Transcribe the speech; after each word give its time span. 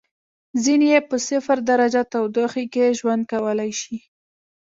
ځینې 0.63 0.87
یې 0.93 0.99
په 1.09 1.15
صفر 1.27 1.57
درجه 1.69 2.01
تودوخې 2.13 2.65
کې 2.73 2.95
ژوند 2.99 3.23
کولای 3.31 3.71
شي. 3.81 3.97